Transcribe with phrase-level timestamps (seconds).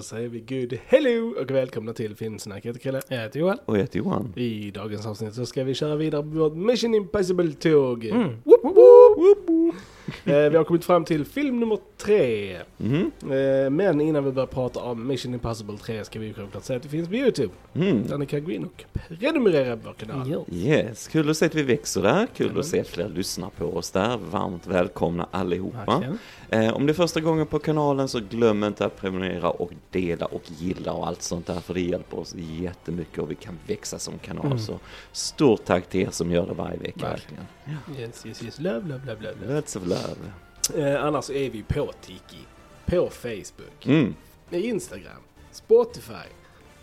[0.00, 2.64] Då säger vi good hello och välkomna till Filmsnack.
[2.64, 3.00] Jag heter Kalle.
[3.08, 3.58] Jag heter Johan.
[3.64, 4.32] Och jag heter Johan.
[4.36, 8.04] I dagens avsnitt så ska vi köra vidare på vårt Mission Impossible-tåg.
[8.04, 8.28] Mm.
[8.44, 9.74] Woop, woop, woop.
[10.24, 12.54] Eh, vi har kommit fram till film nummer tre.
[12.56, 16.82] Eh, Men innan vi börjar prata om Mission Impossible 3 ska vi självklart säga att
[16.82, 17.52] det finns på YouTube.
[17.74, 18.06] Mm.
[18.06, 20.44] Där ni kan gå in och prenumerera på vår kanal.
[20.52, 22.26] Yes, kul att se att vi växer där.
[22.36, 22.60] Kul Jajamän.
[22.60, 24.18] att se att fler lyssnar på oss där.
[24.30, 25.78] Varmt välkomna allihopa.
[25.86, 26.18] Verkligen.
[26.52, 30.26] Eh, om det är första gången på kanalen så glöm inte att prenumerera och dela
[30.26, 33.98] och gilla och allt sånt där för det hjälper oss jättemycket och vi kan växa
[33.98, 34.46] som kanal.
[34.46, 34.58] Mm.
[34.58, 34.78] Så
[35.12, 37.00] stort tack till er som gör det varje vecka.
[37.08, 37.44] Verkligen.
[37.98, 38.60] Yes, yes, yes.
[38.60, 39.34] Love, love, love, love.
[39.40, 39.54] love.
[39.54, 40.84] Lots of love.
[40.90, 42.44] Eh, annars är vi på Tiki,
[42.86, 44.14] på Facebook, Mm.
[44.50, 46.28] Instagram, Spotify,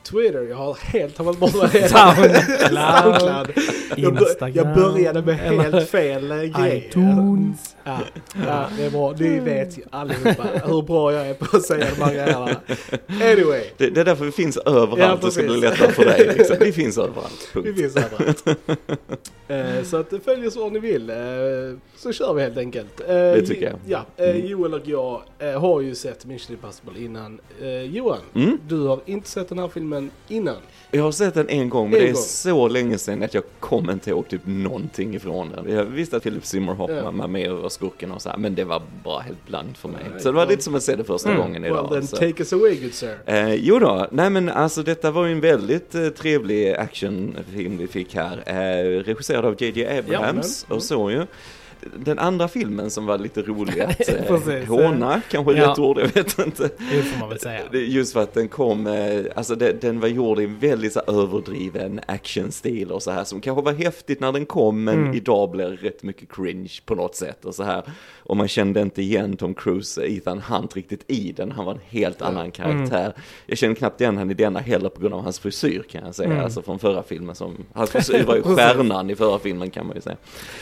[0.09, 0.41] Twitter.
[0.49, 1.89] Jag har helt tappat bort vad det.
[1.89, 2.36] Soundcloud.
[2.59, 3.52] Soundcloud.
[3.95, 4.67] Jag, bör, Instagram.
[4.67, 6.88] jag började med helt fel eh, grej.
[6.89, 7.75] iTunes.
[7.83, 7.97] Ja,
[8.47, 9.14] ja, det är bra.
[9.19, 12.49] Ni vet ju allihopa hur bra jag är på att säga de här grejerna.
[13.08, 14.99] Anyway, Det, det är därför vi finns överallt.
[14.99, 16.33] Ja, det ska bli lättare för dig.
[16.38, 16.55] Liksom.
[16.59, 17.49] Vi finns överallt.
[17.53, 17.80] vi Punkt.
[17.80, 18.44] finns överallt.
[19.48, 21.16] Eh, Så att följ oss var ni vill, eh,
[21.98, 23.00] så kör vi helt enkelt.
[23.02, 23.76] Eh, Det tycker jag.
[23.88, 24.45] Ja, Mm.
[24.48, 25.22] Joel och jag
[25.59, 27.39] har ju sett Mission Impossible innan.
[27.92, 28.58] Johan, Mm.
[28.67, 30.56] du har inte sett den här filmen innan.
[30.92, 32.22] Jag har sett den en gång, men En det är gång.
[32.22, 35.73] så länge sedan att jag kommer inte ihåg typ någonting ifrån den.
[35.76, 37.11] Jag visste att Philip Seymour Hoffman Ja.
[37.11, 39.89] var med och var skurken och så här, men det var bara helt blankt för
[39.89, 40.02] mig.
[40.11, 41.42] Nej, så det var well- lite som att se det första Mm.
[41.42, 41.89] gången Well idag.
[41.92, 42.16] then så.
[42.17, 43.17] take us away good sir.
[43.26, 48.16] Eh, jo då, nej men alltså detta var ju en väldigt trevlig actionfilm vi fick
[48.16, 48.44] här.
[48.45, 51.25] Eh, regisserad av JJ Abrams men- och så ju.
[51.95, 55.71] Den andra filmen som var lite rolig att eh, håna, kanske Ja.
[55.71, 56.69] rätt ord, jag vet inte.
[56.91, 57.61] Det får man väl säga.
[57.73, 60.99] Just för att den kom, eh, alltså den, den var gjord i en väldigt så
[61.08, 65.13] överdriven actionstil och så här som kanske var häftigt när den kom men Mm.
[65.13, 67.83] idag blir det rätt mycket cringe på något sätt och så här.
[68.17, 71.80] Och man kände inte igen Tom Cruise, Ethan Hunt riktigt i den, han var en
[71.89, 73.14] helt annan karaktär.
[73.45, 76.15] Jag känner knappt igen han i denna heller på grund av hans frisyr kan jag
[76.15, 76.43] säga, Mm.
[76.43, 79.95] alltså från förra filmen som, hans frisyr var ju stjärnan i förra filmen kan man
[79.95, 80.17] ju säga.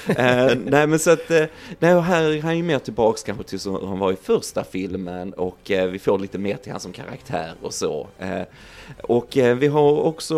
[0.07, 1.43] Eh, nej men så att, eh,
[1.79, 4.63] nej och här är han ju mer tillbaks kanske till som han var i första
[4.63, 8.07] filmen och eh, vi får lite mer till han som karaktär och så.
[8.19, 8.41] Eh,
[9.03, 9.27] och
[9.57, 10.35] vi har också,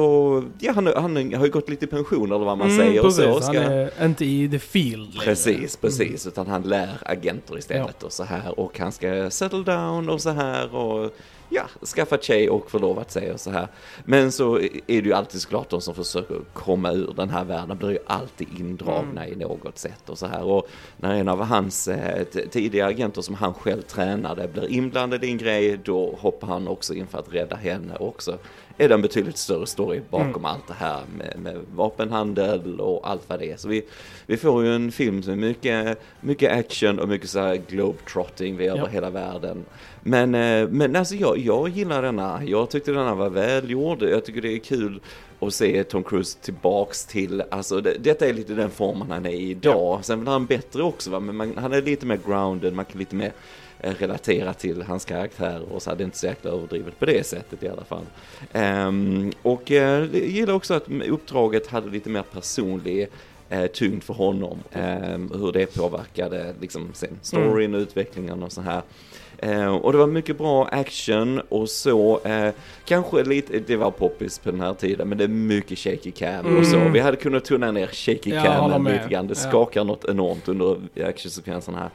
[0.59, 3.13] ja han, han har ju gått lite i pension eller vad man Mm, säger och
[3.13, 3.21] så.
[3.33, 3.45] precis.
[3.47, 5.19] Han är inte i the field.
[5.19, 10.09] Precis, precis, utan han lär agenter istället och så här och han ska settle down
[10.09, 11.11] och så här och
[11.49, 13.67] ja, skaffa tjej och förlovat sig och så här.
[14.05, 17.77] Men så är det ju alltid såklart de som försöker komma ur den här världen
[17.77, 20.43] blir ju alltid indragna i något sätt och så här.
[20.43, 25.27] Och när en av hans eh, tidigare agenter som han själv tränade blir inblandad i
[25.27, 28.37] en grej, då hoppar han också in för att rädda henne också.
[28.77, 33.29] Är det en betydligt större story bakom allt det här med, med vapenhandel och allt
[33.29, 33.57] vad det är.
[33.57, 33.83] Så vi,
[34.25, 38.53] vi får ju en film som är mycket, mycket action och mycket så här globetrotting
[38.59, 38.85] över Ja.
[38.85, 39.65] hela världen.
[40.03, 42.41] Men, eh, men alltså jag, jag gillar denna.
[42.45, 44.03] Jag tyckte denna var välgjord.
[44.03, 44.99] Jag tycker det är kul
[45.39, 49.29] att se Tom Cruise tillbaks till, alltså det, detta är lite den formen han är
[49.29, 49.99] i idag.
[50.05, 52.99] Sen blir han bättre också va, men man, han är lite mer grounded, man kan
[52.99, 53.31] lite mer
[53.79, 57.25] relatera till hans karaktär och så här, det är inte så jäkla överdrivet på det
[57.27, 58.05] sättet i alla fall.
[58.53, 63.07] Ehm, och eh, jag gillar också att uppdraget hade lite mer personlig
[63.49, 64.57] eh, tyngd för honom.
[64.71, 68.81] Ehm, hur det påverkade liksom sen storyn och utvecklingen och så här.
[69.39, 72.49] Eh, och det var mycket bra action och så, eh,
[72.85, 76.57] kanske lite, det var poppis på den här tiden, men det är mycket shaky cam
[76.57, 76.77] och så.
[76.77, 76.93] Mm.
[76.93, 79.49] Vi hade kunnat tunna ner shaky håller camen lite grann, det Ja.
[79.49, 81.89] skakar något enormt under actionsekvensen här.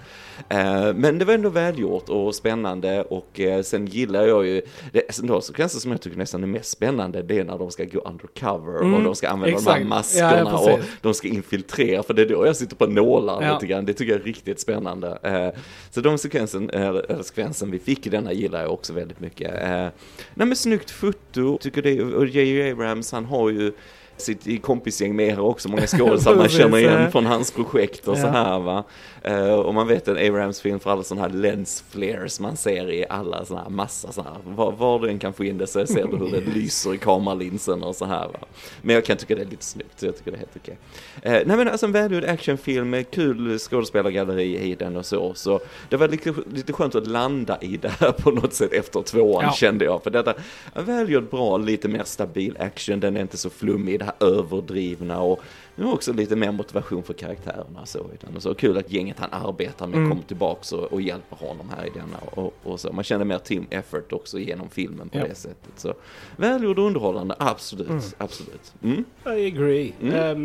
[0.49, 5.15] Eh, men det var ändå välgjort och spännande och eh, sen gillar jag ju, det,
[5.15, 7.85] sen då sekvenser som jag tycker nästan är mest spännande, det är när de ska
[7.85, 9.77] gå undercover och Mm, de ska använda de exakt.
[9.77, 12.87] här Ja, maskerna ja, och de ska infiltrera, för det är då jag sitter på
[12.87, 13.55] nålar Ja.
[13.55, 15.19] lite grann, det tycker jag är riktigt spännande.
[15.23, 15.61] Eh,
[15.91, 19.55] så de sekvensen, eller, eller sekvensen vi fick i denna gillar jag också väldigt mycket.
[19.63, 19.87] Eh,
[20.35, 22.71] nej men snyggt foto, tycker det, och J.J.
[22.73, 23.73] Abrams han har ju
[24.17, 28.17] sitt i kompisgäng med här också, många skådespelare man känner igen från hans projekt och
[28.17, 28.31] så Ja.
[28.31, 28.85] här va.
[29.23, 32.91] Eh, och man vet en Abrams film för alla sådana här lens flares man ser
[32.93, 35.67] i alla sådana här massa sådana här, var, var du än kan få in det
[35.67, 38.39] så ser du hur det lyser i kameralinsen och så här va.
[38.83, 40.77] Men jag kan tycka det är lite snyggt, så jag tycker det är helt okej.
[41.23, 45.61] Eh, nej men alltså en välgjord actionfilm med kul skådespelargalleri i den och så, så
[45.89, 49.45] det var lite, lite skönt att landa i det här på något sätt efter tvåan
[49.45, 49.53] Ja.
[49.53, 50.03] kände jag.
[50.03, 50.35] För detta
[50.75, 55.21] är välgjord, bra, lite mer stabil action, den är inte så flummig, det här överdrivna
[55.21, 55.41] och
[55.75, 57.99] nu också lite mer motivation för karaktärerna så.
[58.15, 60.11] Utan så kul att gänget han arbetar med Mm.
[60.11, 62.93] kommer tillbaks och, och hjälper honom här i denna och, och så.
[62.93, 65.25] Man känner mer team effort också genom filmen på Ja.
[65.29, 65.73] det sättet.
[65.77, 65.95] Så
[66.37, 68.03] välgjord och underhållande, absolut, Mm.
[68.19, 68.75] absolut.
[68.83, 69.05] Mm.
[69.39, 69.93] I agree.
[70.01, 70.37] Eh,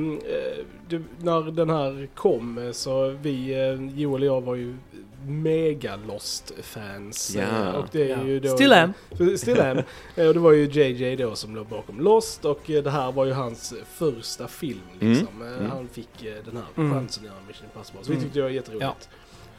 [0.90, 4.76] du, när den här kom så vi, eh, Joel och jag var ju
[5.28, 7.36] mega Lost-fans.
[7.36, 7.42] Ja.
[7.42, 8.24] Eh, Och det är Ja.
[8.24, 8.50] ju då...
[8.50, 8.94] Still am.
[9.38, 9.78] Still am.
[10.16, 13.12] Eh, Och det var ju JJ då som låg bakom Lost och eh, det här
[13.12, 15.42] var ju hans första film liksom.
[15.42, 15.72] Eh, Mm.
[15.72, 16.10] Han fick
[16.46, 16.94] den här Mm.
[16.94, 18.00] chansen att göra Mission Impossible.
[18.04, 18.24] Så vi Mm.
[18.24, 19.10] tyckte det var jätteroligt.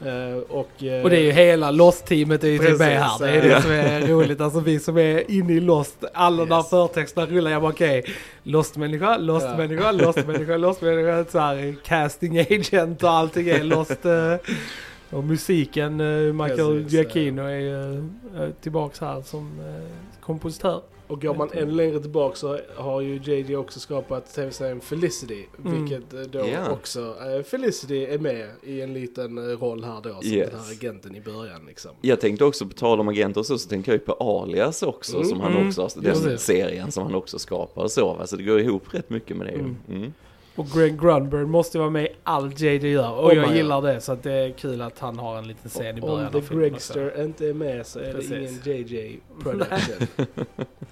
[0.05, 3.19] Eh, Och, eh, Och det är ju hela Lost-teamet är ju typ med här.
[3.19, 3.55] Det är ja.
[3.55, 4.41] det som är roligt.
[4.41, 6.49] Alltså vi som är inne i Lost, alla Yes.
[6.49, 7.51] där förtexterna rullar.
[7.51, 8.03] Jag bara okej,
[8.43, 11.25] Lost-människa, Lost-människa, Lost-människa, Lost-människa.
[11.31, 14.05] Så här casting agent och allting är Lost.
[14.05, 14.35] eh,
[15.11, 20.81] Och musiken, eh, Michael Precis, Giacchino är ju eh, tillbaks här som eh, kompositör.
[21.07, 25.45] Och går man ännu längre tillbaka så har ju JJ också skapat tv-serien Felicity.
[25.65, 25.85] Mm.
[25.85, 26.71] Vilket då Ja.
[26.71, 27.15] också,
[27.45, 30.09] Felicity är med i en liten roll här då.
[30.21, 30.49] Som Yes.
[30.49, 31.91] den här agenten i början liksom.
[32.01, 34.83] Jag tänkte också, på tal om agenter och så, så tänker jag ju på Alias
[34.83, 36.41] också, Mm, som han mm, också, den precis.
[36.41, 39.53] serien som han också skapar och så, så det går ihop rätt mycket med det
[39.53, 40.11] ju.
[40.59, 43.11] Och Greg Grunberg måste vara med i allt JJ gör.
[43.11, 45.69] Och Oh jag gillar det så att det är kul att han har en liten
[45.69, 46.55] scen i början Om The.
[46.55, 48.29] Gregster inte är med så är Precis.
[48.29, 50.07] det ingen JJ production.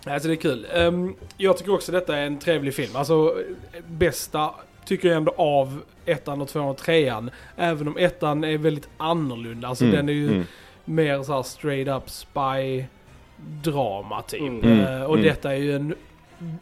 [0.06, 0.68] Alltså det är kul.
[0.74, 2.96] Ehm, jag tycker också detta är en trevlig film.
[2.96, 3.36] Alltså
[3.88, 4.50] bästa
[4.86, 7.32] tycker jag ändå av ettan och tvåan och trean.
[7.56, 9.68] Även om ettan är väldigt annorlunda.
[9.68, 10.44] Alltså Mm, den är ju mm.
[10.86, 12.84] mer så här straight up spy
[13.64, 14.42] drama typ.
[14.42, 14.80] Mm.
[14.80, 15.26] Eh, och Mm.
[15.28, 15.96] detta är ju en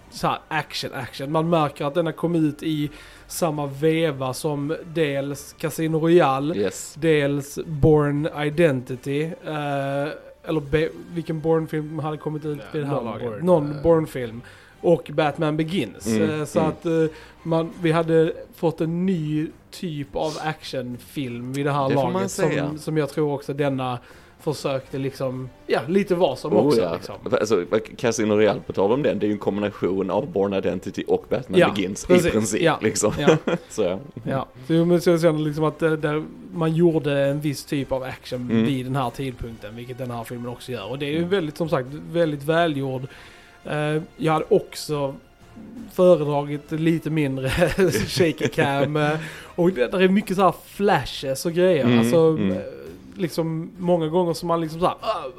[0.10, 1.32] så här action action.
[1.32, 2.90] Man märker att den har kommit ut i
[3.28, 6.96] samma veva som dels Casino Royale, Yes.
[7.00, 9.24] dels Born Identity.
[9.24, 10.10] eh,
[10.48, 13.44] eller be, vilken Bourne-film hade kommit ut vid det här någon laget?
[13.44, 13.82] Någon eh.
[13.84, 14.42] Bourne-film.
[14.82, 16.08] Och Batman Begins.
[16.08, 16.72] Mm, Eh, så mm.
[16.72, 17.06] att eh,
[17.44, 22.32] man, vi hade fått en ny typ av actionfilm vid det här Det laget.
[22.32, 24.00] Som, som jag tror också denna
[24.54, 26.94] försökte liksom, ja lite vad som Oh, också ja.
[26.94, 27.16] liksom.
[27.32, 27.66] Alltså,
[27.98, 31.26] Casino Royale, på tal om den, det är ju en kombination av Born Identity och
[31.30, 32.26] Batman Ja, Begins precis.
[32.28, 32.62] i princip.
[32.62, 32.80] Ja.
[32.82, 33.14] Liksom.
[33.20, 33.38] Ja,
[33.70, 34.00] Så, ja.
[34.24, 34.46] ja.
[34.68, 38.04] Så men så jag känner liksom att det, där man gjorde en viss typ av
[38.04, 38.66] action Mm.
[38.66, 40.90] vid den här tidpunkten, vilket den här filmen också gör.
[40.90, 43.02] Och det är ju väldigt, som sagt, väldigt välgjord.
[43.66, 45.16] Eh, jag hade också
[45.94, 47.50] föredragit lite mindre
[48.08, 48.96] shaky cam.
[48.98, 49.10] eh,
[49.56, 51.84] och det, där är mycket så här flashes och grejer.
[51.86, 52.58] Mm, alltså, mm.
[53.18, 54.96] Liksom många gånger som man liksom så här,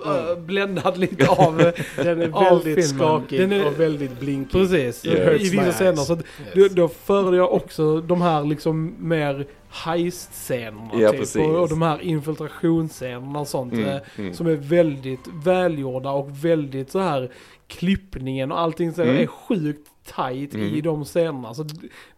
[0.07, 1.73] uh, uh, bländad lite av eh,
[2.05, 2.83] Den är Av väldigt filmen.
[3.07, 4.53] skakig Den är- och väldigt blinkig.
[4.53, 5.35] Precis, Yeah.
[5.35, 5.97] i vissa scener.
[5.97, 6.73] Så att Yes.
[6.73, 10.91] då, då föredrar jag också de här liksom mer heist-scenerna.
[10.95, 11.43] Ja, typ, precis.
[11.43, 13.73] och, och de här infiltrationsscenerna och sånt.
[13.73, 14.35] Mm, eh, mm.
[14.35, 17.31] Som är väldigt välgjorda och väldigt så här
[17.69, 19.17] klippningen och allting så Mm.
[19.17, 20.83] är sjukt tight i Mm.
[20.83, 21.55] de scenerna.
[21.55, 21.67] Så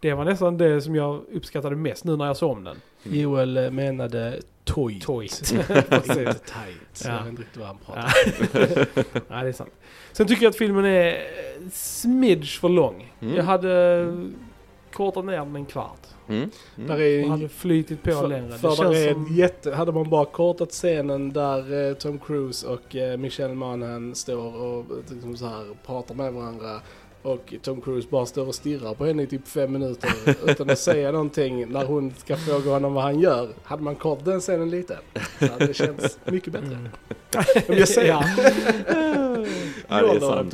[0.01, 2.77] det var nästan det som jag uppskattade mest nu när jag såg om den.
[3.13, 5.01] Joel eh, menade toy.
[5.01, 5.53] Toit.
[5.89, 6.15] Precis.
[6.15, 7.05] tight.
[7.05, 7.11] Ja.
[7.11, 8.15] Jag vet inte riktigt vad han pratar
[8.53, 9.23] Ja.
[9.29, 9.73] Nej, det är sant.
[10.13, 11.27] Sen tycker jag att filmen är
[11.73, 13.13] smidge för lång.
[13.21, 13.37] Mm.
[13.37, 14.07] Jag hade
[14.93, 16.07] kortat ner den en kvart.
[16.29, 16.51] Mm.
[16.77, 17.01] Där Mm.
[17.01, 18.59] är Och hade flytit på för, längre.
[18.59, 19.27] För det där känns är som...
[19.35, 24.57] jätte, hade man bara kortat scenen där eh, Tom Cruise och eh, Michelle Monaghan står
[24.57, 26.81] och eh, liksom så här pratar med varandra
[27.29, 30.11] och Tom Cruise bara står och stirrar på henne i typ fem minuter
[30.47, 33.49] utan att säga någonting när hon ska fråga honom vad han gör.
[33.63, 34.99] Hade man kortat den scenen lite
[35.39, 36.67] så hade det känts mycket bättre.
[36.67, 36.89] Mm.
[37.69, 38.25] Om jag säger Ja.
[39.89, 40.51] Det är sant.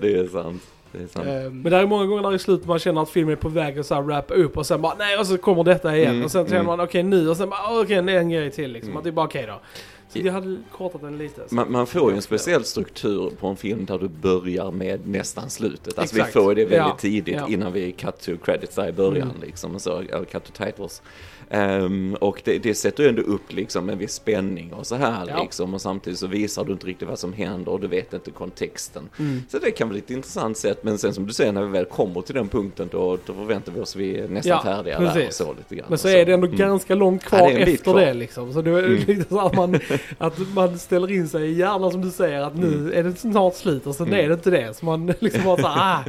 [0.00, 0.62] Det är sant.
[0.92, 1.26] Det är sant.
[1.52, 3.78] Men det är många gånger där i slutet man känner att filmen är på väg
[3.78, 6.10] att så här wrappa upp och sen bara nej och så kommer detta igen.
[6.10, 6.66] Mm, och sen känner mm.
[6.66, 8.90] man okej nu och sen bara "Ah, okej det är en grej till liksom.
[8.90, 8.98] Mm.
[8.98, 9.60] Att det är bara okej då.
[10.08, 11.48] Så jag hade kortat den lite.
[11.48, 11.54] Så.
[11.54, 15.50] Man, man får ju en speciell struktur på en film där du börjar med nästan
[15.50, 15.98] slutet.
[15.98, 16.36] Alltså Exakt.
[16.36, 17.48] vi får det väldigt Ja, tidigt ja.
[17.48, 19.40] innan vi cut to credits där i början Mm.
[19.42, 21.02] liksom, och så, eller cut to titles.
[21.50, 25.26] Ehm, och det, det sätter ju ändå upp liksom en viss spänning och så här
[25.28, 25.42] Ja.
[25.42, 28.30] liksom och samtidigt så visar du inte riktigt vad som händer och du vet inte
[28.30, 29.08] kontexten.
[29.18, 29.42] Mm.
[29.48, 31.84] Så det kan vara ett intressant sätt men sen som du säger när vi väl
[31.84, 35.06] kommer till den punkten då, då förväntar vi oss vi är nästan Ja, färdiga där
[35.06, 35.36] och precis.
[35.36, 35.86] så lite grann.
[35.88, 36.58] Men så Och är det ändå Mm.
[36.58, 38.00] ganska långt Ja, kvar det bit efter kvar.
[38.00, 38.52] det liksom.
[38.52, 38.92] Så det är Mm.
[39.06, 39.72] lite så att man,
[40.18, 42.92] att man ställer in sig i hjärnan som du säger att nu Mm.
[42.98, 44.24] är det snart slut och sen Mm.
[44.24, 44.76] är det inte det.
[44.76, 46.04] Så man liksom bara såhär, ah.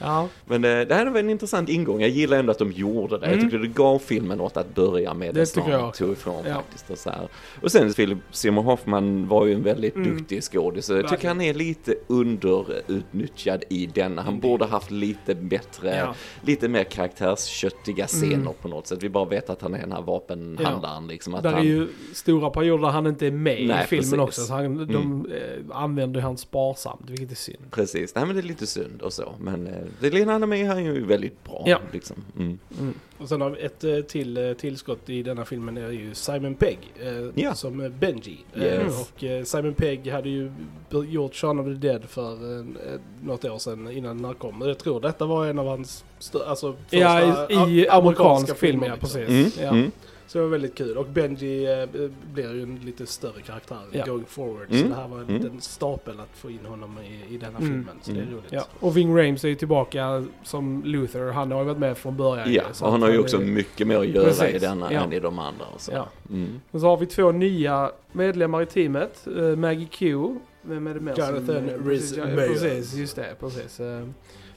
[0.00, 2.00] Ja, Men eh, det här var en intressant ingång.
[2.00, 3.26] Jag gillar ändå att de gjorde det.
[3.26, 3.44] Jag Mm.
[3.44, 5.34] tycker det gav filmen något att börja med.
[5.34, 6.54] Det Det tycker jag tog ifrån Ja.
[6.54, 6.90] faktiskt.
[6.90, 7.28] Och, så här.
[7.62, 10.16] och sen Philip Seymour Hoffman var ju en väldigt Mm.
[10.16, 10.88] duktig skådis.
[10.90, 14.22] Jag tycker han är lite underutnyttjad i denna.
[14.22, 16.14] Han borde haft lite bättre, Ja.
[16.42, 18.52] lite mer karaktärsköttiga scener Mm.
[18.62, 19.02] på något sätt.
[19.02, 21.06] Vi bara vet att han är den här vapenhandlaren.
[21.06, 23.86] Liksom, att där är han, ju stora perioder där han inte är med Nej, i
[23.86, 24.18] filmen precis.
[24.18, 24.40] också.
[24.40, 27.58] Så han, de eh, använder han sparsamt, vilket är synd.
[27.70, 29.34] Precis, nej men det är lite synd och så.
[29.40, 30.10] Men eh, det är
[30.46, 31.62] med han är ju väldigt bra.
[31.66, 31.78] Ja.
[31.92, 32.16] Liksom.
[32.38, 32.58] Mm.
[32.80, 32.94] Mm.
[33.18, 36.54] Och sen har vi ett eh, till eh, tillskott i denna filmen är ju Simon
[36.54, 37.54] Pegg eh, Ja.
[37.54, 38.38] som eh, Benji.
[38.56, 39.00] Yes.
[39.00, 40.52] och eh, Simon Pegg hade ju
[41.08, 42.64] gjort Shaun of the Dead för eh,
[43.22, 44.62] något år sedan innan den här kom.
[44.66, 46.04] Jag tror detta var en av hans
[46.46, 49.20] alltså, första Ja, i, i a- amerikansk film, ja liksom.
[49.20, 49.58] precis.
[49.60, 49.76] Mm.
[49.84, 49.90] Ja.
[50.30, 50.96] Så det var väldigt kul.
[50.98, 51.86] Och Benji eh,
[52.32, 54.04] blir ju en lite större karaktär Ja.
[54.06, 54.66] going forward.
[54.70, 54.82] Mm.
[54.82, 55.42] Så det här var en Mm.
[55.42, 57.70] liten stapel att få in honom i, i denna Mm.
[57.70, 57.94] filmen.
[58.02, 58.34] Så det är Mm.
[58.34, 58.52] roligt.
[58.52, 61.32] Ja, och Ving Rhames är ju tillbaka som Luther.
[61.32, 62.52] Han har ju varit med från början.
[62.52, 65.00] Ja, och han har ju är- också mycket mer att göra Precis, i denna ja.
[65.00, 65.64] än i de andra.
[65.74, 65.92] Och så.
[65.92, 66.08] Ja.
[66.30, 66.60] Mm.
[66.70, 69.26] Och så har vi två nya medlemmar i teamet.
[69.36, 70.34] Eh, Maggie Q.
[70.62, 71.88] Vem är det mer Jonathan som...
[71.90, 72.14] Rhys.
[72.14, 73.34] Precis, just det.
[73.40, 73.80] Precis.
[73.80, 74.06] Eh,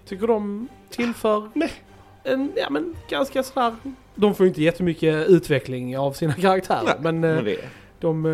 [0.05, 1.71] Tycker de tillför Nej.
[2.23, 3.75] en, ja men ganska sådär...
[4.15, 6.83] De får ju inte jättemycket utveckling av sina karaktärer.
[6.85, 7.57] Nej, men eh, men det,
[7.99, 8.31] de, eh,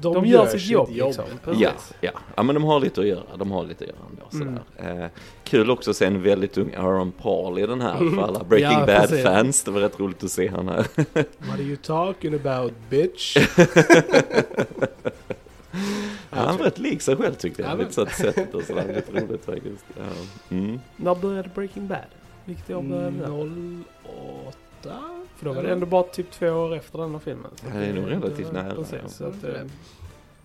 [0.00, 1.06] De, de, gör gör sitt jobb jobb.
[1.08, 1.24] liksom.
[1.60, 1.70] Ja,
[2.00, 2.10] ja.
[2.36, 3.36] ja, men de har lite att göra.
[3.36, 4.22] De har lite att göra ändå.
[4.30, 4.62] Sådär.
[4.90, 5.02] Mm.
[5.02, 5.08] Eh,
[5.44, 8.70] kul också att se en väldigt ung Aaron Paul i den här för alla Breaking
[8.70, 9.24] Ja, Bad precis.
[9.24, 9.64] fans.
[9.64, 10.76] Det var rätt roligt att se han här.
[11.38, 13.36] What are you talking about bitch?
[16.30, 17.70] Ja, han var rätt lik sig själv tyckte jag.
[17.70, 18.94] Ja, lite så att sättet och sådär.
[18.94, 19.84] Lite roligt faktiskt.
[19.96, 20.02] Ja.
[20.56, 20.80] Mm.
[20.96, 21.98] När började Breaking Bad?
[22.44, 23.26] Vilket år började det?
[24.82, 25.00] 08?
[25.36, 27.50] För då var det ändå bara typ två år efter denna filmen.
[27.56, 29.08] Så det är nog relativt nära, Precis, ja.
[29.08, 29.50] så att, eh,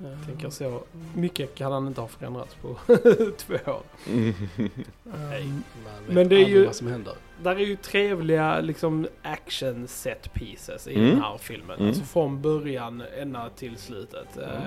[0.04, 0.08] Ja.
[0.26, 0.82] tänker så.
[1.16, 2.76] Mycket kan han inte ha förändrats på
[3.38, 3.82] två år.
[4.10, 4.34] Mm.
[5.04, 5.46] Nej,
[5.84, 7.14] man vet Men det är ju- vad som händer.
[7.44, 11.10] Där är ju trevliga liksom action set pieces i Mm.
[11.10, 11.76] den här filmen.
[11.78, 11.88] Mm.
[11.88, 14.38] Alltså från början ända till slutet.
[14.38, 14.50] Mm.
[14.50, 14.62] Eh,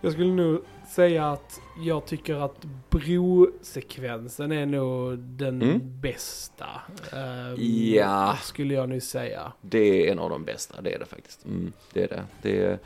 [0.00, 0.62] Jag skulle nog
[0.94, 2.56] säga att jag tycker att
[2.90, 5.80] brosekvensen är nog den Mm.
[6.00, 6.66] bästa.
[7.12, 7.64] Eh,
[7.94, 8.36] Ja.
[8.42, 9.52] Skulle jag nu säga.
[9.60, 9.78] Det
[10.08, 11.44] är en av de bästa, det är det faktiskt.
[11.44, 12.22] Mm, det är det.
[12.42, 12.78] det är,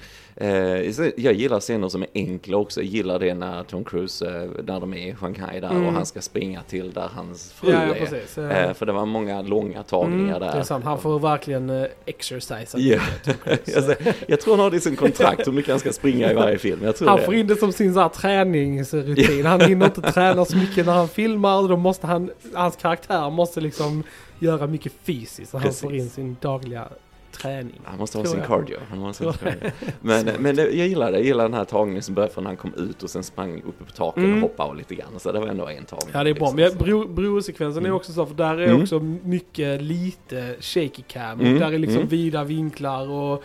[1.06, 2.80] eh, jag gillar scener som är enkla också.
[2.80, 5.86] Jag gillar det när Tom Cruise, eh, när de är i Shanghai där Mm.
[5.86, 8.06] och han ska springa till där hans fru Ja, ja, är.
[8.06, 8.38] precis.
[8.38, 10.52] Eh, Eh, för det var många långa tagningar mm, där.
[10.52, 10.84] Det är sant.
[10.84, 12.78] Han får verkligen uh, exercisa.
[12.78, 13.96] Cruise.
[14.28, 16.58] jag, tror han har det i sin kontrakt hur mycket han ska springa i varje
[16.58, 16.80] film.
[16.84, 17.24] Jag tror Han det.
[17.24, 19.46] får in det som sin så här, träningsrutin.
[19.46, 21.68] Han hinner inte träna så mycket när han filmar.
[21.68, 24.02] Då måste han, hans karaktär måste liksom
[24.38, 25.50] göra mycket fysiskt.
[25.50, 26.88] Så han får in sin dagliga
[27.32, 27.80] träning.
[27.84, 28.46] Han måste ha sin jag.
[28.46, 28.76] cardio.
[28.90, 29.70] Han måste ha sin cardio.
[30.00, 31.18] Men, men det, jag gillar det.
[31.18, 33.62] Jag gillar den här tagningen som började från när han kom ut och sen sprang
[33.66, 34.34] uppe på taket Mm.
[34.36, 35.08] och hoppade av lite grann.
[35.18, 36.08] Så det var ändå en tagning.
[36.12, 36.44] Ja det är bra.
[36.44, 36.56] liksom.
[36.56, 37.96] Men jag- bro, brosekvensen är Mm.
[37.96, 38.82] också så för där är Mm.
[38.82, 41.40] också mycket lite shaky cam.
[41.40, 42.08] Mm, Och där är liksom mm.
[42.08, 43.42] vida vinklar och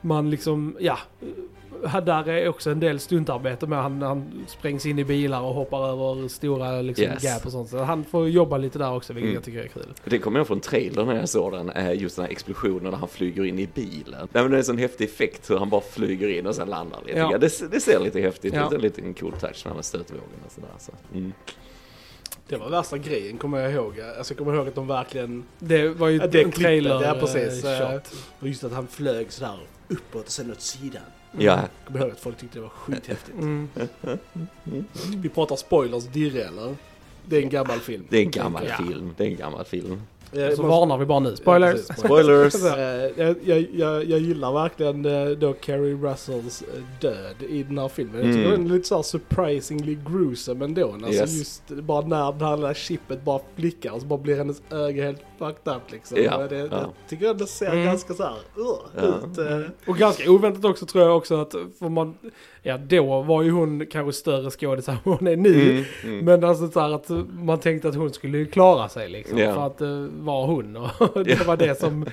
[0.00, 0.98] man liksom, ja.
[1.86, 5.54] Här där är också en del stuntarbete med han, han sprängs in i bilar och
[5.54, 7.22] hoppar över stora liksom, Yes.
[7.24, 7.68] gap och sånt.
[7.68, 9.34] Så han får jobba lite där också vilket Mm.
[9.34, 9.94] jag tycker är kul.
[10.04, 12.98] Det kommer jag från trailern när jag såg den, eh, just den här explosionen när
[12.98, 14.28] han flyger in i bilen.
[14.32, 16.68] Nej, men det är en sån häftig effekt hur han bara flyger in och sen
[16.68, 17.18] landar lite.
[17.18, 17.28] Ja.
[17.32, 17.38] Ja.
[17.38, 18.66] Det, det ser lite häftigt Ja.
[18.66, 20.68] ut, en liten cool touch med stötvågen och sådär.
[20.78, 20.92] Så.
[21.14, 21.32] Mm.
[22.48, 23.94] Det var värsta grejen kommer jag ihåg.
[24.18, 25.44] Alltså jag kommer ihåg att de verkligen...
[25.58, 27.64] Det var ju Ja, det en trailer ja, precis.
[27.64, 28.14] eh, Eh, shot.
[28.40, 31.02] Och just att han flög sådär uppåt och sen åt sidan.
[31.32, 33.38] Ja, Jag kommer ihåg att folk tyckte det var skithäftigt.
[33.38, 33.68] Mm.
[35.16, 36.76] Vi pratar spoilers dirre eller?
[37.26, 38.04] Det är en gammal film.
[38.08, 38.76] det är en gammal Ja.
[38.76, 39.14] film.
[39.16, 40.02] Det är en gammal film.
[40.32, 41.36] Eh, Så måste- varnar vi bara nu.
[41.36, 41.80] Spoilers!
[41.88, 41.94] Ja.
[41.94, 42.54] Spoilers!
[42.64, 47.78] Eh, jag, jag, jag, jag gillar verkligen eh, då Carrie Russells eh, död i den
[47.78, 48.14] här filmen.
[48.16, 48.62] Jag tycker Mm.
[48.62, 50.92] den är lite såhär surprisingly gruesome ändå.
[50.92, 51.38] Alltså Yes.
[51.38, 55.04] just bara när det här lilla chippet bara flickar och så bara blir hennes öga
[55.04, 56.18] helt fucked up liksom.
[56.22, 56.66] Ja, det, ja.
[56.70, 57.84] Jag tycker ändå ser Mm.
[57.84, 58.66] ganska såhär uh,
[58.96, 59.04] Ja.
[59.32, 59.38] ut.
[59.38, 59.70] eh.
[59.90, 62.14] Och ganska oväntat också tror jag också att, för man,
[62.62, 65.70] ja då var ju hon kanske större skådis än hon är nu.
[65.70, 66.24] Mm, mm.
[66.24, 67.08] Men alltså så här att
[67.38, 69.38] man tänkte att hon skulle klara sig liksom.
[69.38, 69.54] Ja.
[69.54, 72.06] För att det var hon och det var det som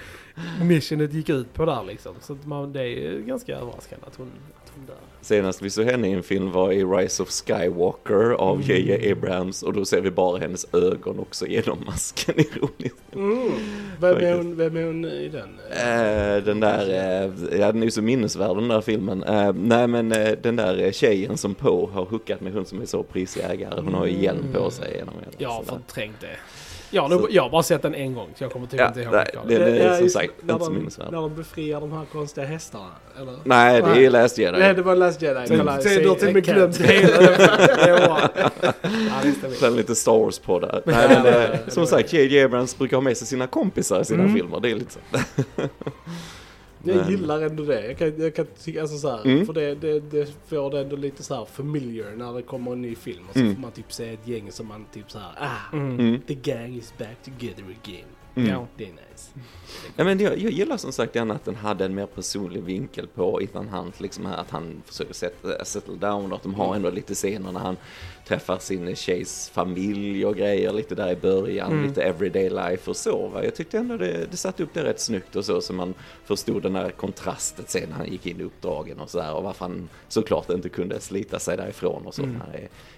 [0.61, 2.15] missionet gick ut på där liksom.
[2.21, 4.31] Så man, det är ju ganska överraskande att hon,
[4.63, 4.95] att hon dör.
[5.21, 8.67] Senast vi såg henne i en film var i Rise of Skywalker av Mm.
[8.67, 9.11] J.J.
[9.11, 12.97] Abrams och då ser vi bara hennes ögon också genom masken ironiskt.
[13.15, 13.51] Mm.
[13.99, 15.59] Vem, är hon, vem är hon i den?
[15.71, 19.23] Eh, den där, eh, ja den är ju så minnesvärd den där filmen.
[19.23, 20.09] Eh, nej men
[20.41, 24.05] den där tjejen som Poe har hookat med hon som är så prisägare, hon har
[24.05, 25.31] ju hjälm på sig genom hela.
[25.37, 26.37] Jag har förträngt det.
[26.91, 29.01] Nog, Så- jag har bara sett den en gång så jag kommer typ Ja, inte
[29.01, 29.79] ihåg nej, av det- det.
[29.79, 31.07] är som sagt när inte så de, minnesvärd.
[31.11, 32.89] När de befriar de här konstiga hästarna,
[33.21, 33.33] eller?
[33.43, 34.09] Nej det är.
[34.09, 34.59] Last Jedi.
[34.59, 35.45] Nej, det var Last Jedi.
[36.03, 37.17] Du har till och med glömt hela.
[37.17, 37.87] Det.
[37.87, 38.29] Ja,
[39.41, 39.55] det.
[39.55, 40.81] Sen lite Star Wars på det.
[40.85, 42.43] Nej, Ja, men, ja, eh, ja, det som sagt, J.J.
[42.43, 44.35] Abrams brukar ha med sig sina kompisar i sina Mm.
[44.35, 44.59] filmer.
[44.59, 44.99] Det är lite så.
[46.85, 47.87] Jag Men- gillar ändå det.
[47.87, 49.45] Jag kan, jag kan tycka, alltså så här, Mm.
[49.45, 52.81] för det, det, det får det ändå lite så här familiar när det kommer en
[52.81, 53.23] ny film.
[53.27, 53.55] Och så Mm.
[53.55, 55.99] får man typ se ett gäng som man typ så här, ah, Mm.
[55.99, 56.21] Mm.
[56.21, 58.05] the gang is back together again.
[58.35, 58.49] Mm.
[58.49, 58.67] Ja.
[58.77, 59.29] Det är nice.
[59.95, 63.07] Ja, men jag, jag gillar som sagt gärna att den hade en mer personlig vinkel
[63.07, 66.75] på Ethan Hunt, liksom här, att han försöker sätta, settle down och att de har
[66.75, 67.77] ändå lite scener när han
[68.27, 71.87] träffar sin tjejs familj och grejer lite där i början, Mm.
[71.87, 73.27] lite everyday life och så.
[73.27, 73.43] Va?
[73.43, 75.93] Jag tyckte ändå det, det satte upp det rätt snyggt och så, så man
[76.25, 79.65] förstod den där kontrastet sen när han gick in i uppdragen och sådär och varför
[79.65, 82.23] han såklart inte kunde slita sig därifrån och så.
[82.23, 82.41] Mm.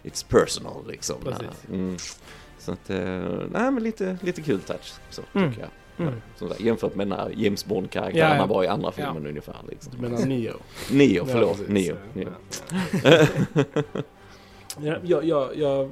[0.04, 1.16] It's personal liksom.
[1.24, 2.20] Precis.
[2.68, 2.98] Så att, eh,
[3.52, 5.50] nej men lite, lite kul touch så Mm.
[5.52, 5.62] tycker
[5.98, 6.08] jag.
[6.08, 6.22] Mm.
[6.36, 8.46] Som sagt, jämfört med när James Bond-karaktären Ja, ja.
[8.46, 9.04] var i andra Ja.
[9.06, 9.56] filmen ungefär.
[9.70, 9.94] Liksom.
[9.96, 10.54] Du menar Neo?
[10.92, 11.60] Nio, förlåt.
[11.70, 11.76] Ja.
[11.84, 11.96] Ja.
[12.14, 12.28] Nio.
[14.82, 15.92] Ja, jag, jag, jag,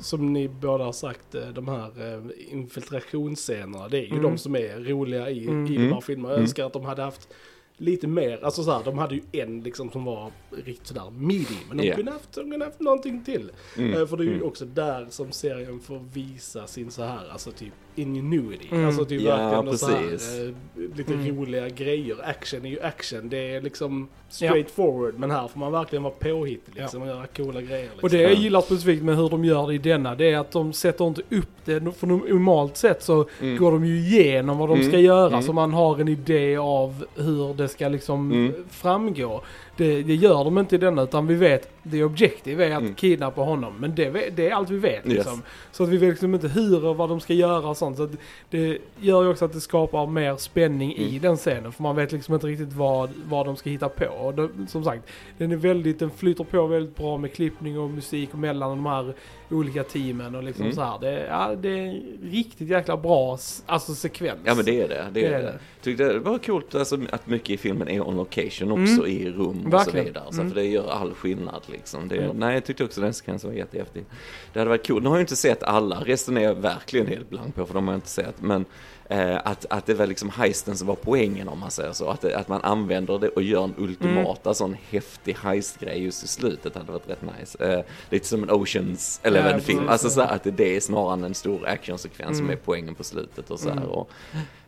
[0.00, 4.22] som ni båda har sagt, eh, de här eh, infiltrationsscenerna, det är ju Mm.
[4.22, 5.66] de som är roliga i, Mm.
[5.66, 6.28] i de här filmerna.
[6.28, 6.42] Jag Mm.
[6.42, 7.28] önskar att de hade haft
[7.76, 10.32] lite mer, alltså så här, de hade ju en liksom som var
[10.64, 11.96] riktigt sådär meaty, men de Ja.
[11.96, 13.50] kunde haft, de kunde haft någonting till.
[13.78, 13.94] Mm.
[13.94, 14.46] Eh, För det är ju Mm.
[14.46, 18.68] också där som serien får visa sin så här, alltså typ ingenuity.
[18.70, 18.86] Mm.
[18.86, 20.38] Alltså typ Ja, verkligen så här, precis.
[20.40, 21.36] eh, lite Mm.
[21.40, 22.16] roliga grejer.
[22.24, 25.14] Action är ju action, det är liksom straight forward.
[25.18, 27.82] Men här får man verkligen vara påhittig liksom och göra coola grejer.
[27.82, 28.00] Liksom.
[28.02, 30.50] Och det jag gillar specifikt med hur de gör det i denna, det är att
[30.52, 31.92] de sätter inte upp det.
[31.98, 33.56] För normalt sett så Mm.
[33.56, 35.00] går de ju igenom vad de ska Mm.
[35.04, 35.42] göra Mm.
[35.42, 38.52] så man har en idé av hur det ska liksom Mm.
[38.70, 39.42] framgå.
[39.76, 42.94] Det, det gör de inte i denna utan vi vet, det objektiv är att Mm.
[42.94, 43.74] kidnappa honom.
[43.78, 45.32] Men det, det är allt vi vet liksom.
[45.32, 45.42] Yes.
[45.72, 47.96] Så att vi vet liksom inte hur och vad de ska göra och sånt.
[47.96, 48.08] Så
[48.50, 51.22] det gör ju också att det skapar mer spänning i Mm.
[51.22, 51.72] den scenen.
[51.72, 54.04] För man vet liksom inte riktigt vad, vad de ska hitta på.
[54.06, 55.02] Och det, som sagt,
[55.38, 59.14] den är väldigt, den flyter på väldigt bra med klippning och musik mellan de här
[59.50, 60.74] olika teamen och liksom Mm.
[60.74, 60.98] så här.
[61.00, 64.38] Det, ja, det är riktigt jäkla bra alltså, sekvens.
[64.44, 65.04] Ja men det är det.
[65.12, 65.38] Det Det är det.
[65.42, 65.58] det.
[65.82, 69.06] Tyckte det var coolt alltså, att mycket i filmen är on location också Mm.
[69.06, 70.04] i rum och Verkligen.
[70.06, 70.24] så vidare.
[70.30, 70.48] Så, Mm.
[70.52, 72.08] För det gör all skillnad liksom.
[72.08, 72.36] Det, Mm.
[72.36, 74.04] Nej jag tyckte också den sekvensen var jättehäftig.
[74.52, 75.02] Det hade varit coolt.
[75.02, 77.86] Nu har jag inte sett alla, resten är jag verkligen helt blank på för de
[77.88, 78.42] har jag inte sett.
[78.42, 78.64] Men
[79.08, 82.08] eh, att, att det var liksom heisten som var poängen om man säger så.
[82.08, 84.54] Att, det, att man använder det och gör en ultimata Mm.
[84.54, 87.64] sån häftig heistgrej just i slutet hade varit rätt nice.
[87.74, 89.78] Eh, lite som en Oceans Ja, Eleven-film.
[89.78, 90.28] precis, alltså ja.
[90.28, 92.58] så att det är snarare än en stor actionsekvens som Mm.
[92.58, 93.76] är poängen på slutet och så här.
[93.76, 93.88] Mm.
[93.88, 94.10] Och,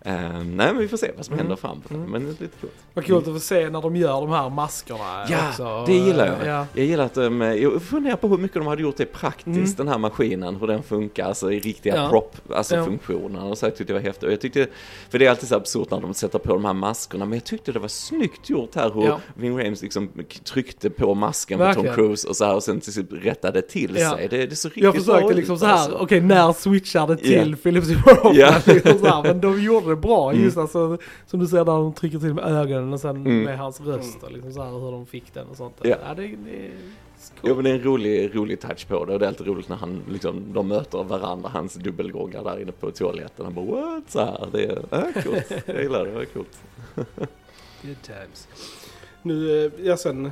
[0.06, 1.46] eh, nej men vi får se vad som Mm.
[1.46, 1.90] händer framåt.
[1.90, 2.10] Mm.
[2.10, 2.72] Men det är lite coolt.
[2.94, 5.84] Vad coolt att få se när de gör de här maskerna Ja, också.
[5.86, 6.46] det gillar jag.
[6.54, 6.66] Ja.
[6.74, 9.46] Jag gillar att de, eh, jag funderar på hur mycket de hade gjort det praktiskt,
[9.56, 9.74] Mm.
[9.76, 12.08] den här maskinen, hur den funkar, alltså i riktiga Ja.
[12.10, 12.84] prop, alltså Ja.
[12.84, 13.66] funktioner och så.
[13.66, 14.22] Jag tyckte det var häftigt.
[14.24, 14.66] Och jag tyckte,
[15.10, 17.44] för det är alltid så absurt när de sätter på de här maskerna, men jag
[17.44, 19.20] tyckte det var snyggt gjort här hur Ja.
[19.34, 20.08] Ving Rhames liksom
[20.44, 21.94] tryckte på masken på Verkligen.
[21.94, 24.10] Tom Cruise och så här och sen till slut rättade till Ja.
[24.16, 24.28] sig.
[24.28, 25.96] Det, det är så riktigt Jag försökte liksom så här, alltså.
[26.00, 27.56] okej när switchar det till Ja.
[27.62, 28.34] Philip Seymour Hoffman?
[28.34, 28.54] Ja.
[28.66, 30.44] liksom så här, men de gjorde det bra, Mm.
[30.44, 33.42] just alltså, som du säger när de trycker till med ögonen och sen Mm.
[33.42, 35.74] med hans röst och liksom så här hur de fick den och sånt.
[35.82, 35.96] Ja.
[36.08, 36.70] Ja, det, det är
[37.42, 39.68] Jo men det är en rolig, rolig touch på det och det är alltid roligt
[39.68, 43.44] när han liksom, de möter varandra, hans dubbelgångar där inne på toaletten.
[43.44, 44.10] Han bara what?
[44.10, 45.52] Så här, det är äh, coolt.
[45.66, 46.58] Jag gillar det, det är coolt.
[47.82, 48.48] Good times.
[49.26, 50.30] Nu, eh, ja sen,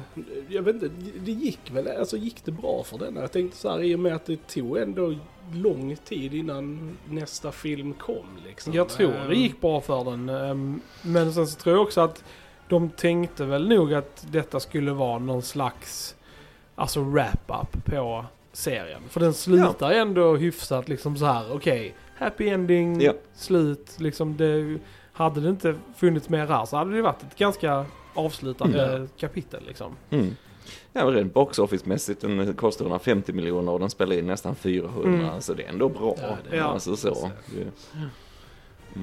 [0.49, 0.89] jag vet inte,
[1.25, 3.17] det gick väl, alltså gick det bra för den?
[3.17, 5.15] Jag tänkte så här, i och med att det tog ändå
[5.53, 8.73] lång tid innan nästa film kom liksom.
[8.73, 10.29] Jag tror det gick bra för den.
[10.29, 12.25] ehm, Men sen så tror jag också att
[12.69, 16.17] de tänkte väl nog att detta skulle vara någon slags
[16.75, 19.01] alltså wrap-up på serien.
[19.09, 23.13] För den slutar ändå hyfsat liksom så här, okej, happy ending, Ja.
[23.35, 24.79] slut, liksom det,
[25.13, 29.09] hade det inte funnits mer här så hade det varit ett ganska avslutande Mm.
[29.19, 29.93] kapitel liksom.
[30.11, 30.37] Mm.
[30.93, 35.29] Ja, men rent box office-mässigt, den kostar 150 miljoner och den spelar in nästan 400,
[35.29, 35.41] Mm.
[35.41, 36.17] så det är ändå bra.
[36.23, 36.65] Ja, det är Ja.
[36.65, 37.31] alltså så.
[37.55, 37.71] Det-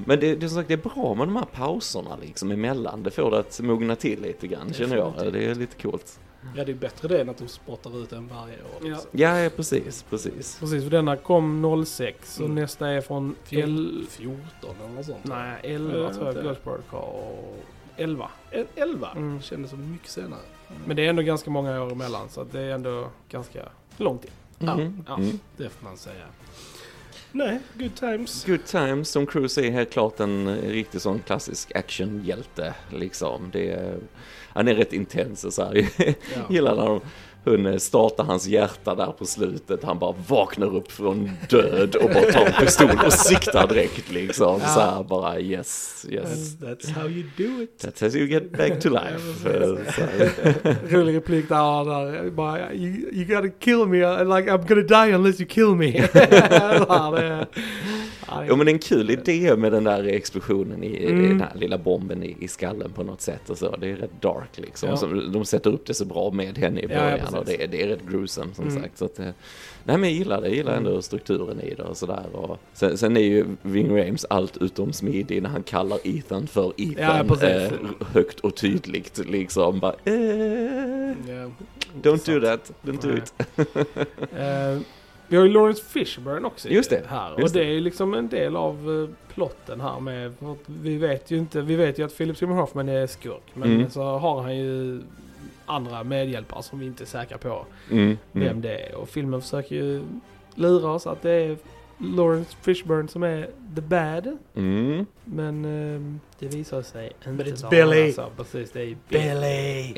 [0.06, 3.02] Men det, det är som sagt, det är bra med de här pauserna liksom emellan.
[3.02, 5.32] Det får det att mogna till lite grann, känner jag.
[5.32, 6.20] Det är lite coolt.
[6.56, 8.70] Ja, det är bättre det än att de spottar ut en varje år.
[8.80, 8.86] Ja.
[8.88, 9.10] Liksom.
[9.12, 10.56] Ja, ja precis, precis.
[10.60, 12.54] Precis, för denna kom 06 och Mm.
[12.54, 14.04] nästa är från Fjol- L...
[14.08, 15.24] 14 eller något sånt.
[15.24, 17.56] Nej, 11 Ja, tror jag det- Ghost Protocol och
[17.96, 18.28] 11.
[18.50, 19.42] El- 11 Mm.
[19.42, 20.40] kändes som mycket senare.
[20.86, 24.30] Men det är ändå ganska många år emellan så det är ändå ganska lång tid.
[24.58, 25.04] Ja, Mhm.
[25.08, 25.14] ja.
[25.16, 25.38] Mm.
[25.56, 26.24] Det får man säga.
[27.32, 28.44] Nej, good times.
[28.44, 33.50] Good times, Tom Cruise är helt klart en riktig sån klassisk actionhjälte liksom.
[33.52, 33.98] Det är,
[34.48, 35.74] han är rätt intens och så här.
[35.98, 36.14] Ja.
[36.50, 37.00] gillar när de,
[37.44, 39.84] hon eh, startar hans hjärta där på slutet.
[39.84, 44.60] Han bara vaknar upp från död och bara tar en pistol och siktar direkt liksom.
[44.62, 44.68] Ja.
[44.68, 46.24] Så här bara yes, yes.
[46.24, 47.84] That's, that's how you do it.
[47.84, 49.48] That's how you get back to life.
[50.88, 55.40] Rolig replik där, där bara you, you gotta kill me, like I'm gonna die unless
[55.40, 56.08] you kill me.
[58.40, 61.28] är- ja, men en kul idé med den där explosionen i, Mm.
[61.28, 63.76] den här lilla bomben i, i skallen på något sätt och så.
[63.76, 64.88] Det är rätt dark liksom.
[64.88, 64.96] Ja.
[64.96, 67.62] Så de sätter upp det så bra med henne i Ja, ja, början och det,
[67.62, 68.82] är- det är rätt gruesome som Mm.
[68.82, 68.98] sagt.
[68.98, 69.24] Så att, eh,
[69.84, 72.26] nej men jag gillar det, jag gillar ändå strukturen i det och sådär.
[72.32, 76.72] Och sen, sen är ju Ving Rhames allt utom smidig när han kallar Ethan för
[76.76, 77.72] Ethan eh,
[78.12, 79.78] högt och tydligt liksom.
[79.80, 80.14] Bara, eh,
[81.28, 81.50] Ja.
[82.02, 83.32] don't do that, don't do it.
[85.32, 87.30] Vi har ju Lawrence Fishburne också Just det, här.
[87.30, 90.32] just och det är ju liksom en del av eh, plotten här med,
[90.66, 93.42] vi vet ju inte, vi vet ju att Philip Seymour Hoffman är skurk.
[93.54, 93.90] Men Mm.
[93.90, 95.02] så har han ju
[95.66, 98.60] andra medhjälpare som vi inte är säkra på Mm, vem mm.
[98.60, 98.94] det är.
[98.94, 100.02] Och filmen försöker ju
[100.54, 101.56] lura oss att det är
[102.02, 104.38] Lawrence Fishburne som är the bad.
[104.54, 105.06] Mm.
[105.24, 108.12] Men ehm, det visar sig inte it's vara Billy.
[108.12, 108.30] så.
[108.36, 109.94] Precis, det är Billy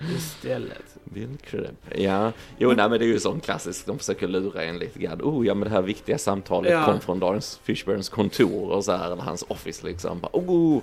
[0.16, 0.96] istället.
[1.04, 1.70] Bill Crip.
[1.96, 5.20] Ja, jo nej men det är ju sån klassisk, de försöker lura en lite grann.
[5.22, 6.84] Oh ja men det här viktiga samtalet Ja.
[6.84, 10.20] kom från Lawrence Fishburns kontor och så här, eller hans office liksom.
[10.20, 10.80] Bara, Oh,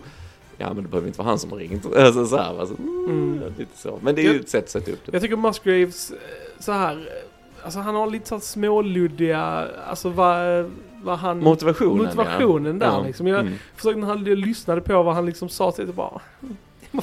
[0.58, 1.86] ja men det behöver inte vara han som har ringt.
[1.96, 3.54] Alltså så här, alltså, mm, Mm.
[3.58, 4.00] lite så.
[4.02, 5.14] Men det är ju ett sätt att sätta upp det.
[5.14, 6.18] Jag tycker Musgraves eh,
[6.60, 7.10] så här,
[7.66, 10.72] alltså han har lite så småluddiga, alltså vad,
[11.04, 11.40] vad han...
[11.40, 12.88] Motivationen motivationen ja.
[12.88, 13.04] där ja.
[13.06, 13.28] liksom.
[13.28, 13.54] Jag Mm.
[13.76, 16.22] försökte när han lyssnade på vad han liksom sa till det bara?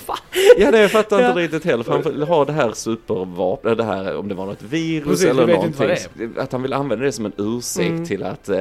[0.59, 1.44] Ja, det jag fattar inte Ja.
[1.44, 1.85] riktigt heller.
[1.85, 5.46] För han har det här supervapnet, det här om det var något virus Precis, eller
[5.46, 5.90] någonting.
[6.38, 8.05] Att han vill använda det som en ursäkt Mm.
[8.07, 8.59] till att eh,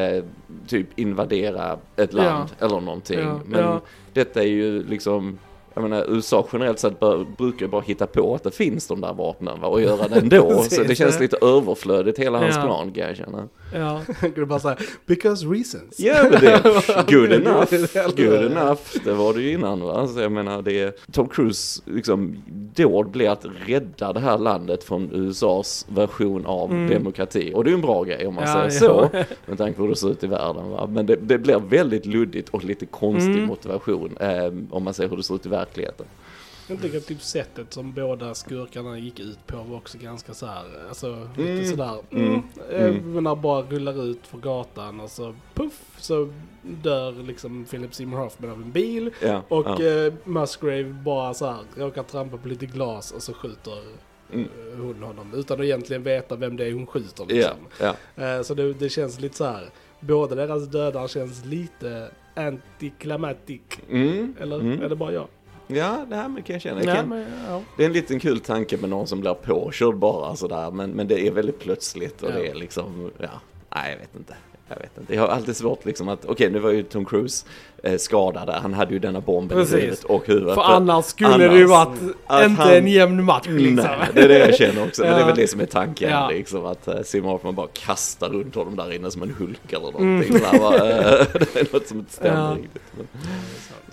[0.67, 3.19] typ invadera ett land eller någonting.
[3.19, 3.81] Ja, Men ja.
[4.13, 5.39] detta är ju liksom,
[5.73, 9.13] jag menar USA generellt sett bör, brukar bara hitta på att det finns de där
[9.13, 10.63] vapnen va, och göra det ändå.
[10.63, 12.61] Så det känns lite överflödigt hela hans Ja.
[12.61, 13.47] plan kan jag känna.
[13.73, 14.01] Ja.
[14.35, 15.99] Det är bara såhär, because reasons.
[15.99, 16.61] Ja men det,
[17.11, 20.07] good enough, Det är good enough, det var det ju innan va.
[20.07, 22.35] Så jag menar det, Tom Cruise liksom
[22.75, 26.89] dåd blir att rädda det här landet från USAs version av Mm.
[26.89, 27.51] demokrati.
[27.55, 29.23] Och det är ju en bra grej om man Ja, säger så, ja.
[29.45, 30.87] med tanke på hur det ser ut i världen va.
[30.91, 33.45] Men det, det blir väldigt luddigt och lite konstig Mm.
[33.45, 36.05] motivation eh, om man ser hur det ser ut i verkligheten.
[36.67, 40.63] Jag tycker typ sättet som båda skurkarna gick ut på var också ganska så här,
[40.89, 41.65] alltså lite Mm.
[41.65, 42.41] sådär, Mm.
[42.71, 43.13] mm.
[43.13, 48.17] Men när bara rullar ut för gatan och så puff så dör liksom Philip Seymour
[48.19, 49.11] Hoffman av en bil.
[49.21, 49.83] Ja, Och ja.
[49.83, 53.77] eh, Musgrave bara så här råkar trampa på lite glas och så skjuter
[54.33, 54.45] Mm.
[54.73, 57.57] eh, hon honom utan att egentligen veta vem det är hon skjuter liksom.
[57.79, 57.95] ja.
[58.23, 59.69] Eh, så det, det känns lite så här.
[59.99, 63.61] båda deras dödar känns lite antiklimatic.
[63.89, 64.35] Mm.
[64.39, 64.81] Eller Mm.
[64.81, 65.27] är det bara jag?
[65.75, 66.79] Ja, det här men kan jag känna.
[66.79, 67.61] Jag Nej, kan, men, ja.
[67.77, 71.07] Det är en liten kul tanke med någon som blir påkörd bara sådär, men, men
[71.07, 72.35] det är väldigt plötsligt och Ja.
[72.35, 73.29] det är liksom, ja,
[73.75, 74.33] nej jag vet inte.
[74.67, 75.15] Jag vet inte.
[75.15, 77.45] Jag har alltid svårt liksom att, okej nu var ju Tom Cruise
[77.83, 79.73] eh, skadad där, han hade ju denna bomben Precis.
[79.73, 80.55] i huvudet och huvudet.
[80.55, 83.75] För annars skulle det ju annars- varit att inte han- en jämn match liksom.
[83.99, 85.01] Nej, det är det jag känner också.
[85.03, 86.29] Men det är väl det som är tanken Ja.
[86.29, 86.65] liksom.
[86.65, 90.09] Att uh, Simon Hoffman bara kastar runt honom där inne som en Hulk eller Mm.
[90.19, 90.39] någonting.
[90.51, 92.57] Här, bara, eh, det är något som inte stämmer Ja.
[92.61, 92.81] riktigt.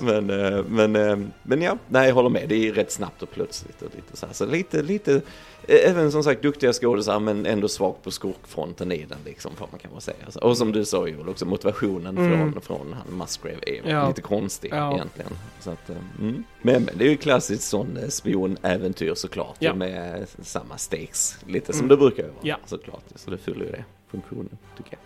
[0.00, 2.48] Men, men, eh, men, eh, men ja, nej jag håller med.
[2.48, 4.32] Det är rätt snabbt och plötsligt och lite så här.
[4.32, 5.14] Så lite, lite,
[5.66, 9.52] eh, även som sagt duktiga skådisar men ändå svagt på skurkfronten i den liksom.
[9.56, 10.16] Får man kan säga.
[10.42, 12.52] Och som du sa Joel också, motivationen Mm.
[12.52, 14.08] från, från han Musgrave är Ja.
[14.08, 14.94] lite konstig Ja.
[14.94, 15.30] egentligen.
[15.60, 16.44] Så att, eh, mm.
[16.62, 19.56] men, men det är ju klassiskt sån eh, spionäventyr såklart.
[19.58, 19.74] Ja.
[19.74, 21.38] Med samma stakes.
[21.46, 21.88] Lite som Mm.
[21.88, 22.56] det brukar vara Ja.
[22.66, 23.04] såklart.
[23.14, 25.00] Så det fyller ju det funktionen tycker jag.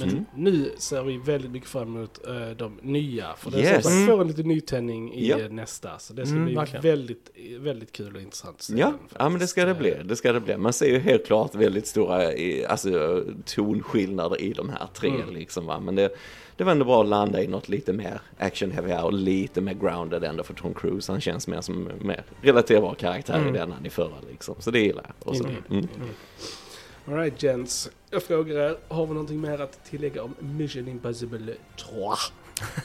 [0.00, 0.24] Men Mm.
[0.34, 3.34] nu ser vi väldigt mycket fram emot eh, de nya.
[3.36, 3.84] För det är Yes.
[3.84, 4.06] som Mm.
[4.06, 5.36] får en liten nytändning i Ja.
[5.50, 5.98] nästa.
[5.98, 6.82] Så det ska Mm, bli verkligen.
[6.82, 9.94] väldigt, väldigt kul och intressant Ja, ja, men det ska det bli.
[10.04, 10.56] Det ska det bli.
[10.56, 15.34] Man ser ju helt klart väldigt stora i- alltså, tonskillnader i de här tre Mm.
[15.34, 15.80] liksom va.
[15.80, 16.10] Men det,
[16.56, 19.74] det var ändå bra att landa i något lite mer action heavy och lite mer
[19.74, 21.12] grounded ändå för Tom Cruise.
[21.12, 23.54] Han känns mer som en mer relaterbar karaktär Mm.
[23.54, 24.54] i den än i förra liksom.
[24.58, 25.28] Så det gillar jag.
[25.28, 25.88] Och så, mm.
[27.08, 31.94] Alright gents, jag frågar er, har vi någonting mer att tillägga om Mission Impossible 3?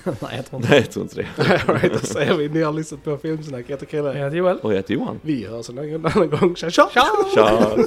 [0.22, 0.70] Nej, jag tror inte.
[0.70, 1.28] Nej, jag tror inte det.
[1.68, 4.08] Alright, då säger vi, ni har lyssnat på Filmsnack, jag heter Chrille.
[4.08, 4.58] Jag heter Joel.
[4.58, 5.20] Och jag heter Johan.
[5.24, 6.90] Vi hörs en annan gång, tja tja!
[7.34, 7.76] Tja!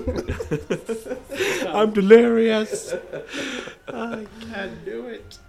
[1.72, 2.94] I'm delirious!
[3.87, 5.40] I can't do it!